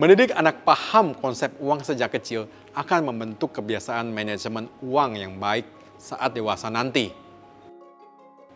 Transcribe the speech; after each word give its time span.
Mendidik 0.00 0.32
anak 0.32 0.64
paham 0.64 1.12
konsep 1.12 1.52
uang 1.60 1.84
sejak 1.84 2.16
kecil 2.16 2.48
akan 2.72 3.12
membentuk 3.12 3.52
kebiasaan 3.52 4.08
manajemen 4.08 4.64
uang 4.80 5.12
yang 5.12 5.36
baik 5.36 5.68
saat 6.00 6.32
dewasa 6.32 6.72
nanti. 6.72 7.12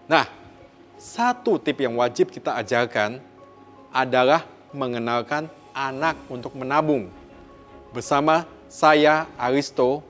Nah, 0.09 0.25
satu 0.97 1.61
tip 1.61 1.85
yang 1.85 2.01
wajib 2.01 2.33
kita 2.33 2.57
ajarkan 2.65 3.21
adalah 3.93 4.49
mengenalkan 4.73 5.53
anak 5.77 6.17
untuk 6.33 6.57
menabung. 6.57 7.13
Bersama 7.93 8.49
saya, 8.73 9.29
Aristo, 9.37 10.01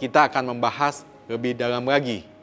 kita 0.00 0.24
akan 0.32 0.56
membahas 0.56 1.04
lebih 1.28 1.52
dalam 1.52 1.84
lagi. 1.84 2.35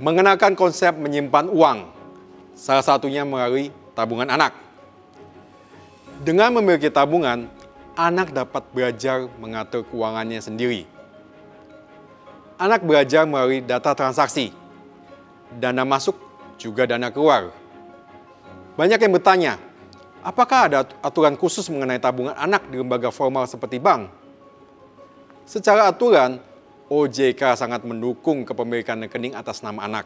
Mengenalkan 0.00 0.56
konsep 0.56 0.96
menyimpan 0.96 1.52
uang, 1.52 1.84
salah 2.56 2.80
satunya 2.80 3.28
melalui 3.28 3.68
tabungan 3.92 4.28
anak. 4.28 4.56
Dengan 6.24 6.54
memiliki 6.54 6.88
tabungan, 6.88 7.50
anak 7.92 8.32
dapat 8.32 8.64
belajar 8.72 9.28
mengatur 9.36 9.84
keuangannya 9.84 10.40
sendiri. 10.40 10.88
Anak 12.56 12.86
belajar 12.86 13.28
melalui 13.28 13.60
data 13.60 13.92
transaksi, 13.92 14.54
dana 15.60 15.84
masuk 15.84 16.16
juga 16.56 16.88
dana 16.88 17.12
keluar. 17.12 17.52
Banyak 18.78 18.96
yang 18.96 19.12
bertanya, 19.12 19.52
apakah 20.24 20.70
ada 20.70 20.88
aturan 21.04 21.36
khusus 21.36 21.68
mengenai 21.68 22.00
tabungan 22.00 22.32
anak 22.38 22.64
di 22.70 22.80
lembaga 22.80 23.12
formal 23.12 23.44
seperti 23.44 23.76
bank? 23.76 24.08
Secara 25.44 25.90
aturan, 25.90 26.38
OJK 26.92 27.56
sangat 27.56 27.88
mendukung 27.88 28.44
kepemilikan 28.44 29.00
rekening 29.00 29.32
atas 29.32 29.64
nama 29.64 29.88
anak. 29.88 30.04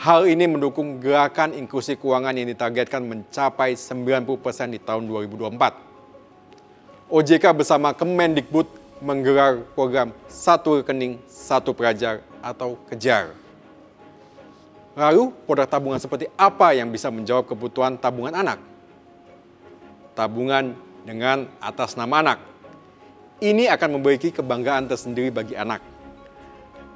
Hal 0.00 0.24
ini 0.24 0.48
mendukung 0.48 0.96
gerakan 0.96 1.52
inklusi 1.52 2.00
keuangan 2.00 2.32
yang 2.32 2.48
ditargetkan 2.48 3.04
mencapai 3.04 3.76
90% 3.76 4.24
di 4.72 4.80
tahun 4.80 5.04
2024. 5.04 7.12
OJK 7.12 7.44
bersama 7.52 7.92
Kemendikbud 7.92 8.64
menggelar 9.04 9.60
program 9.76 10.16
Satu 10.24 10.80
Rekening, 10.80 11.20
Satu 11.28 11.76
Pelajar 11.76 12.24
atau 12.40 12.80
KEJAR. 12.88 13.36
Lalu, 14.96 15.36
produk 15.44 15.68
tabungan 15.68 16.00
seperti 16.00 16.32
apa 16.40 16.72
yang 16.72 16.88
bisa 16.88 17.12
menjawab 17.12 17.44
kebutuhan 17.44 18.00
tabungan 18.00 18.32
anak? 18.32 18.56
Tabungan 20.16 20.72
dengan 21.04 21.44
atas 21.60 21.92
nama 21.92 22.24
anak. 22.24 22.40
Ini 23.38 23.70
akan 23.70 24.02
memiliki 24.02 24.34
kebanggaan 24.34 24.90
tersendiri 24.90 25.30
bagi 25.30 25.54
anak. 25.54 25.78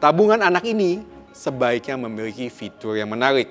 Tabungan 0.03 0.43
anak 0.43 0.67
ini 0.67 0.99
sebaiknya 1.31 1.95
memiliki 1.95 2.51
fitur 2.51 2.99
yang 2.99 3.15
menarik. 3.15 3.47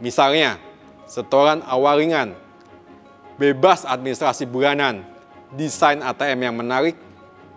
Misalnya, 0.00 0.56
setoran 1.04 1.60
awal 1.68 2.00
ringan, 2.00 2.32
bebas 3.36 3.84
administrasi 3.84 4.48
bulanan, 4.48 5.04
desain 5.52 6.00
ATM 6.00 6.40
yang 6.48 6.56
menarik, 6.56 6.96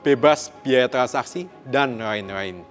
bebas 0.03 0.51
biaya 0.59 0.91
transaksi, 0.91 1.47
dan 1.63 1.95
lain-lain. 1.95 2.67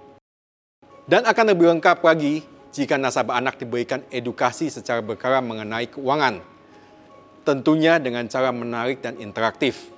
Dan 1.09 1.25
akan 1.25 1.57
lebih 1.57 1.73
lengkap 1.73 2.05
lagi 2.05 2.45
jika 2.69 3.01
nasabah 3.01 3.41
anak 3.41 3.57
diberikan 3.57 4.05
edukasi 4.13 4.69
secara 4.69 5.01
berkala 5.01 5.41
mengenai 5.41 5.89
keuangan. 5.89 6.37
Tentunya 7.41 7.97
dengan 7.97 8.29
cara 8.29 8.53
menarik 8.53 9.01
dan 9.01 9.17
interaktif. 9.17 9.92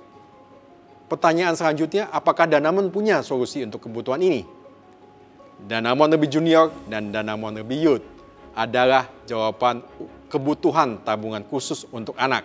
Pertanyaan 1.06 1.54
selanjutnya, 1.54 2.10
apakah 2.10 2.50
Danamon 2.50 2.90
punya 2.90 3.22
solusi 3.22 3.62
untuk 3.62 3.86
kebutuhan 3.86 4.18
ini? 4.18 4.42
Danamon 5.62 6.10
lebih 6.10 6.26
junior 6.26 6.74
dan 6.90 7.14
Danamon 7.14 7.54
lebih 7.54 7.78
youth 7.78 8.06
adalah 8.58 9.06
jawaban 9.24 9.86
kebutuhan 10.26 10.98
tabungan 11.06 11.46
khusus 11.46 11.86
untuk 11.94 12.18
anak. 12.18 12.42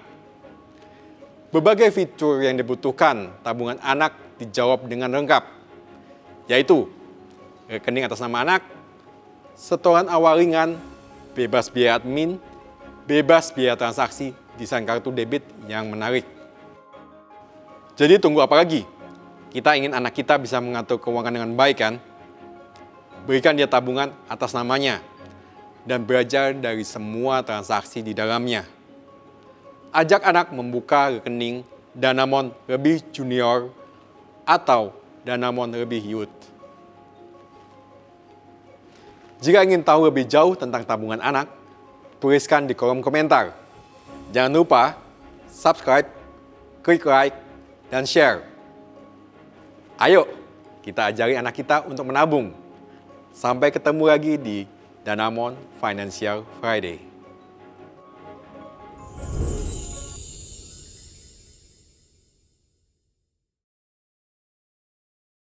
Berbagai 1.52 1.92
fitur 1.92 2.39
yang 2.45 2.55
dibutuhkan 2.55 3.33
tabungan 3.44 3.82
anak 3.82 4.16
dijawab 4.39 4.88
dengan 4.88 5.11
lengkap, 5.11 5.44
yaitu 6.48 6.88
rekening 7.67 8.08
atas 8.08 8.23
nama 8.23 8.45
anak, 8.45 8.61
setoran 9.58 10.08
awal 10.08 10.38
ringan, 10.39 10.80
bebas 11.36 11.67
biaya 11.67 12.00
admin, 12.00 12.39
bebas 13.10 13.52
biaya 13.52 13.76
transaksi, 13.76 14.32
desain 14.55 14.86
kartu 14.88 15.11
debit 15.11 15.44
yang 15.67 15.92
menarik. 15.92 16.40
Jadi 17.99 18.17
tunggu 18.17 18.39
apa 18.39 18.55
lagi? 18.55 18.87
Kita 19.52 19.75
ingin 19.75 19.91
anak 19.91 20.15
kita 20.15 20.39
bisa 20.39 20.63
mengatur 20.63 20.95
keuangan 20.95 21.35
dengan 21.35 21.52
baik 21.52 21.77
kan? 21.83 21.99
Berikan 23.27 23.53
dia 23.53 23.67
tabungan 23.67 24.15
atas 24.31 24.55
namanya 24.55 25.03
dan 25.83 26.07
belajar 26.07 26.55
dari 26.55 26.87
semua 26.87 27.43
transaksi 27.43 27.99
di 27.99 28.15
dalamnya. 28.15 28.63
Ajak 29.91 30.23
anak 30.23 30.55
membuka 30.55 31.19
rekening 31.19 31.67
Danamon 31.91 32.55
lebih 32.71 33.03
junior 33.11 33.67
atau 34.47 34.95
Danamon 35.27 35.67
lebih 35.75 35.99
youth. 35.99 36.37
Jika 39.43 39.67
ingin 39.67 39.83
tahu 39.83 40.08
lebih 40.08 40.29
jauh 40.29 40.55
tentang 40.55 40.87
tabungan 40.87 41.19
anak, 41.19 41.52
tuliskan 42.23 42.69
di 42.69 42.77
kolom 42.77 43.03
komentar. 43.03 43.52
Jangan 44.31 44.53
lupa 44.53 44.95
subscribe, 45.52 46.08
klik 46.85 47.03
like, 47.03 47.35
dan 47.91 48.07
share. 48.07 48.47
Ayo, 49.99 50.25
kita 50.81 51.11
ajari 51.11 51.35
anak 51.35 51.53
kita 51.53 51.83
untuk 51.85 52.07
menabung 52.07 52.55
Sampai 53.31 53.71
ketemu 53.71 54.11
lagi 54.11 54.35
di 54.35 54.67
Danamon 55.07 55.55
Financial 55.79 56.43
Friday. 56.59 57.11